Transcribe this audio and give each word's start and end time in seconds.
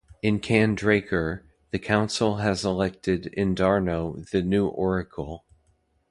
In 0.23 0.39
Kandrakar, 0.39 1.43
the 1.69 1.77
Council 1.77 2.37
has 2.37 2.65
elected 2.65 3.31
Endarno 3.37 4.27
the 4.31 4.41
new 4.41 4.65
Oracle. 4.67 5.45